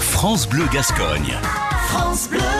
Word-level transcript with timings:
France 0.00 0.48
Bleu 0.48 0.66
Gascogne. 0.72 1.38
France 1.88 2.28
Bleu. 2.28 2.55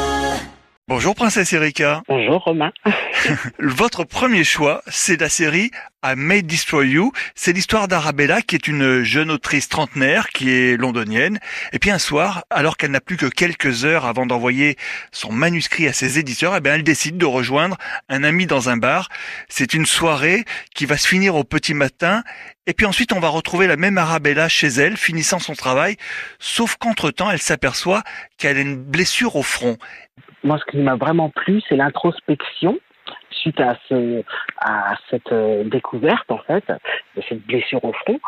Bonjour 0.88 1.16
Princesse 1.16 1.52
Erika. 1.52 2.02
Bonjour 2.06 2.44
Romain. 2.44 2.70
Votre 3.58 4.04
premier 4.04 4.44
choix, 4.44 4.82
c'est 4.86 5.20
la 5.20 5.28
série 5.28 5.72
I 6.04 6.14
May 6.16 6.42
Destroy 6.42 6.90
You. 6.90 7.10
C'est 7.34 7.52
l'histoire 7.52 7.88
d'Arabella 7.88 8.40
qui 8.40 8.54
est 8.54 8.68
une 8.68 9.02
jeune 9.02 9.32
autrice 9.32 9.68
trentenaire 9.68 10.28
qui 10.28 10.48
est 10.48 10.76
londonienne. 10.76 11.40
Et 11.72 11.80
puis 11.80 11.90
un 11.90 11.98
soir, 11.98 12.44
alors 12.50 12.76
qu'elle 12.76 12.92
n'a 12.92 13.00
plus 13.00 13.16
que 13.16 13.26
quelques 13.26 13.84
heures 13.84 14.06
avant 14.06 14.26
d'envoyer 14.26 14.76
son 15.10 15.32
manuscrit 15.32 15.88
à 15.88 15.92
ses 15.92 16.20
éditeurs, 16.20 16.54
eh 16.54 16.60
bien 16.60 16.74
elle 16.76 16.84
décide 16.84 17.18
de 17.18 17.26
rejoindre 17.26 17.76
un 18.08 18.22
ami 18.22 18.46
dans 18.46 18.68
un 18.68 18.76
bar. 18.76 19.08
C'est 19.48 19.74
une 19.74 19.86
soirée 19.86 20.44
qui 20.76 20.86
va 20.86 20.96
se 20.96 21.08
finir 21.08 21.34
au 21.34 21.42
petit 21.42 21.74
matin. 21.74 22.22
Et 22.68 22.74
puis 22.74 22.86
ensuite, 22.86 23.12
on 23.12 23.20
va 23.20 23.28
retrouver 23.28 23.66
la 23.66 23.76
même 23.76 23.98
Arabella 23.98 24.48
chez 24.48 24.68
elle, 24.68 24.96
finissant 24.96 25.38
son 25.38 25.54
travail. 25.54 25.96
Sauf 26.38 26.76
qu'entre-temps, 26.76 27.30
elle 27.30 27.42
s'aperçoit 27.42 28.02
qu'elle 28.38 28.56
a 28.56 28.60
une 28.60 28.76
blessure 28.76 29.36
au 29.36 29.42
front. 29.42 29.78
Moi, 30.42 30.58
ce 30.58 30.70
qui 30.70 30.78
m'a 30.78 30.96
vraiment 30.96 31.30
plu, 31.30 31.60
c'est 31.68 31.76
l'introspection 31.76 32.78
suite 33.30 33.60
à, 33.60 33.76
ce, 33.88 34.22
à 34.58 34.94
cette 35.10 35.32
euh, 35.32 35.64
découverte, 35.64 36.30
en 36.30 36.38
fait, 36.38 36.64
de 37.16 37.22
cette 37.28 37.44
blessure 37.46 37.84
au 37.84 37.92
front, 37.92 38.18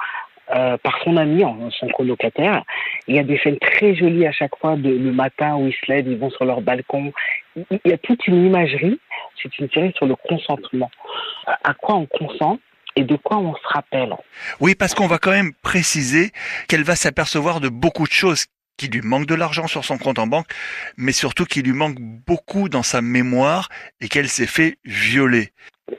euh, 0.55 0.77
par 0.79 0.99
son 1.05 1.17
ami, 1.17 1.45
son 1.79 1.89
colocataire. 1.89 2.63
Il 3.07 3.17
y 3.17 3.19
a 3.19 3.23
des 3.23 3.39
scènes 3.39 3.59
très 3.59 3.95
jolies 3.95 4.27
à 4.27 4.33
chaque 4.33 4.57
fois, 4.57 4.77
le 4.77 5.13
matin 5.13 5.57
où 5.57 5.67
ils 5.67 5.75
se 5.75 5.91
lèvent, 5.91 6.09
ils 6.09 6.19
vont 6.19 6.31
sur 6.31 6.45
leur 6.45 6.61
balcon. 6.61 7.13
Il 7.57 7.81
y 7.85 7.93
a 7.93 7.99
toute 7.99 8.27
une 8.27 8.47
imagerie. 8.47 8.99
C'est 9.43 9.59
une 9.59 9.71
série 9.71 9.93
sur 9.97 10.07
le 10.07 10.17
consentement. 10.17 10.91
À 11.47 11.75
quoi 11.75 11.97
on 11.97 12.07
consent 12.07 12.59
et 12.97 13.05
de 13.05 13.17
quoi 13.17 13.37
on 13.39 13.55
se 13.55 13.67
rappelle. 13.69 14.15
Oui, 14.61 14.75
parce 14.75 14.95
qu'on 14.95 15.07
va 15.07 15.19
quand 15.19 15.31
même 15.31 15.53
préciser 15.63 16.33
qu'elle 16.69 16.83
va 16.83 16.97
s'apercevoir 16.97 17.61
de 17.61 17.69
beaucoup 17.69 18.07
de 18.07 18.13
choses 18.13 18.47
qu'il 18.79 18.91
lui 18.91 19.03
manque 19.03 19.27
de 19.27 19.35
l'argent 19.35 19.67
sur 19.67 19.85
son 19.85 19.99
compte 19.99 20.19
en 20.19 20.27
banque, 20.27 20.47
mais 20.97 21.13
surtout 21.13 21.45
qu'il 21.45 21.65
lui 21.65 21.73
manque 21.73 21.99
beaucoup 22.01 22.71
dans 22.71 22.83
sa 22.83 23.03
mémoire 23.03 23.69
et 24.01 24.09
qu'elle 24.09 24.29
s'est 24.29 24.47
fait 24.47 24.79
violer. 24.85 25.53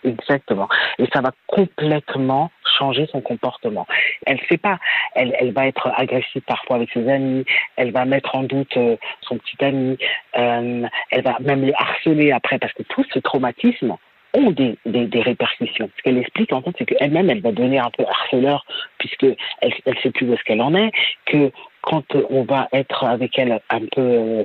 Exactement. 0.04 0.68
Et 0.98 1.08
ça 1.14 1.22
va 1.22 1.32
complètement 1.48 2.52
changer 2.78 3.08
son 3.12 3.22
comportement. 3.22 3.88
Elle 4.26 4.40
sait 4.48 4.58
pas. 4.58 4.80
Elle, 5.16 5.36
elle 5.40 5.52
va 5.52 5.68
être 5.68 5.92
agressive 5.96 6.42
parfois 6.44 6.78
avec 6.78 6.90
ses 6.92 7.08
amis. 7.10 7.46
Elle 7.76 7.92
va 7.92 8.06
mettre 8.06 8.36
en 8.36 8.44
doute 8.44 8.76
euh, 8.78 8.96
son 9.22 9.38
petit 9.38 9.64
ami. 9.64 9.98
Euh, 10.38 10.88
elle 11.12 11.24
va 11.24 11.38
même 11.40 11.66
le 11.66 11.74
harceler 11.76 12.32
après 12.32 12.60
parce 12.60 12.74
que 12.74 12.84
tout 12.84 13.04
ce 13.14 13.20
traumatisme 13.20 13.96
ont 14.34 14.52
des, 14.52 14.78
des, 14.86 15.08
des 15.08 15.22
répercussions. 15.22 15.90
Ce 15.98 16.02
qu'elle 16.04 16.18
explique, 16.18 16.54
en 16.54 16.62
fait, 16.62 16.72
c'est 16.78 16.86
qu'elle-même, 16.86 17.30
elle 17.30 17.42
va 17.42 17.52
devenir 17.52 17.86
un 17.86 17.92
peu 17.92 18.04
harceleur, 18.06 18.66
puisque 18.98 19.26
elle 19.62 19.74
ne 19.86 19.96
sait 20.02 20.12
plus 20.12 20.28
où 20.28 20.34
est-ce 20.34 20.44
qu'elle 20.44 20.62
en 20.62 20.76
est, 20.76 20.92
que 21.26 21.52
quand 21.82 22.04
on 22.30 22.44
va 22.44 22.68
être 22.74 23.04
avec 23.06 23.38
elle 23.40 23.60
un 23.70 23.80
peu 23.80 24.02
euh, 24.02 24.44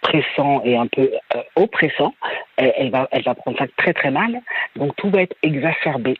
pressant 0.00 0.62
et 0.64 0.76
un 0.76 0.86
peu 0.86 1.10
euh, 1.34 1.42
oppressant, 1.56 2.14
elle, 2.56 2.72
elle, 2.76 2.90
va, 2.90 3.08
elle 3.12 3.22
va 3.22 3.34
prendre 3.34 3.58
ça 3.58 3.66
très 3.76 3.92
très 3.92 4.10
mal. 4.10 4.40
Donc 4.76 4.96
tout 4.96 5.10
va 5.10 5.22
être 5.22 5.36
exacerbé. 5.42 6.16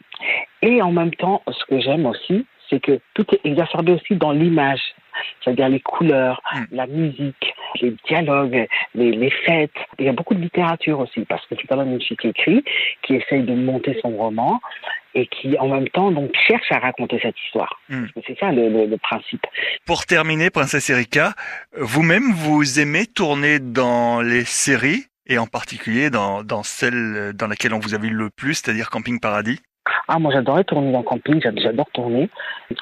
Et 0.62 0.82
en 0.82 0.92
même 0.92 1.14
temps, 1.14 1.42
ce 1.50 1.64
que 1.64 1.80
j'aime 1.80 2.06
aussi, 2.06 2.46
c'est 2.68 2.80
que 2.80 3.00
tout 3.14 3.26
est 3.34 3.40
exacerbé 3.44 3.92
aussi 3.92 4.14
dans 4.14 4.32
l'image, 4.32 4.80
c'est-à-dire 5.42 5.68
les 5.68 5.80
couleurs, 5.80 6.40
mm. 6.54 6.64
la 6.72 6.86
musique, 6.86 7.49
les 7.80 7.94
dialogues, 8.06 8.66
les, 8.94 9.12
les, 9.12 9.30
fêtes. 9.30 9.70
Il 9.98 10.06
y 10.06 10.08
a 10.08 10.12
beaucoup 10.12 10.34
de 10.34 10.40
littérature 10.40 11.00
aussi, 11.00 11.24
parce 11.24 11.44
que 11.46 11.54
c'est 11.56 11.66
quand 11.66 11.76
même 11.76 11.92
une 11.92 12.02
fille 12.02 12.16
qui 12.16 12.28
écrit, 12.28 12.64
qui 13.02 13.14
essaye 13.14 13.42
de 13.42 13.54
monter 13.54 13.98
son 14.02 14.10
roman 14.10 14.60
et 15.14 15.26
qui 15.26 15.58
en 15.58 15.68
même 15.68 15.88
temps 15.88 16.10
donc 16.10 16.30
cherche 16.46 16.70
à 16.70 16.78
raconter 16.78 17.18
cette 17.20 17.36
histoire. 17.44 17.80
Mm. 17.88 18.04
C'est 18.26 18.38
ça 18.38 18.52
le, 18.52 18.68
le, 18.68 18.86
le, 18.86 18.96
principe. 18.98 19.44
Pour 19.84 20.06
terminer, 20.06 20.50
Princesse 20.50 20.90
Erika, 20.90 21.34
vous-même 21.76 22.32
vous 22.32 22.78
aimez 22.78 23.06
tourner 23.06 23.58
dans 23.58 24.20
les 24.20 24.44
séries 24.44 25.06
et 25.26 25.38
en 25.38 25.46
particulier 25.46 26.10
dans, 26.10 26.42
dans 26.42 26.62
celle 26.62 27.32
dans 27.34 27.46
laquelle 27.46 27.74
on 27.74 27.78
vous 27.78 27.94
a 27.94 27.98
vu 27.98 28.10
le 28.10 28.30
plus, 28.30 28.54
c'est-à-dire 28.54 28.90
Camping 28.90 29.20
Paradis? 29.20 29.60
Ah, 30.12 30.18
moi 30.18 30.32
j'adorais 30.32 30.64
tourner 30.64 30.90
le 30.90 31.02
camping, 31.04 31.40
j'adore 31.40 31.88
tourner. 31.92 32.28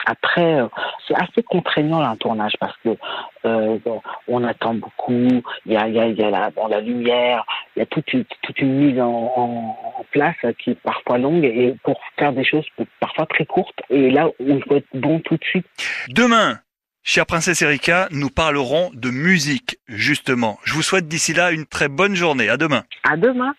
Après, 0.07 0.61
euh, 0.61 0.69
c'est 1.07 1.15
assez 1.15 1.43
contraignant 1.43 2.01
là, 2.01 2.09
un 2.09 2.17
tournage 2.17 2.55
parce 2.59 2.75
que 2.83 2.97
euh, 3.45 3.79
on 4.29 4.45
attend 4.45 4.75
beaucoup, 4.75 5.29
il 5.67 5.73
y 5.73 5.77
a, 5.77 5.89
y 5.89 5.99
a, 5.99 6.07
y 6.07 6.23
a 6.23 6.31
la, 6.31 6.51
bon, 6.51 6.69
la 6.69 6.81
lumière, 6.81 7.45
il 7.77 7.81
y 7.81 7.83
a 7.83 7.87
toute 7.87 8.11
une, 8.15 8.25
toute 8.43 8.59
une 8.61 8.73
mise 8.73 8.99
en, 8.99 9.33
en, 9.37 9.77
en, 9.99 10.05
place 10.11 10.37
qui 10.59 10.71
est 10.71 10.81
parfois 10.83 11.19
longue 11.19 11.45
et 11.45 11.77
pour 11.85 12.01
faire 12.19 12.33
des 12.33 12.45
choses 12.45 12.65
parfois 12.99 13.27
très 13.27 13.45
courtes. 13.45 13.79
Et 13.91 14.11
là, 14.11 14.31
il 14.41 14.63
faut 14.65 14.77
être 14.77 14.89
bon 14.95 15.21
tout 15.21 15.37
de 15.37 15.45
suite. 15.45 15.67
Demain, 16.09 16.59
Chère 17.03 17.25
princesse 17.27 17.63
Erika, 17.63 18.09
nous 18.11 18.29
parlerons 18.29 18.91
de 18.93 19.11
musique, 19.11 19.79
justement. 19.87 20.59
Je 20.65 20.75
vous 20.75 20.83
souhaite 20.83 21.09
d'ici 21.09 21.33
là 21.33 21.53
une 21.53 21.65
très 21.65 21.89
bonne 21.89 22.15
journée. 22.15 22.51
À 22.51 22.59
demain. 22.59 22.85
À 23.03 23.17
demain. 23.17 23.55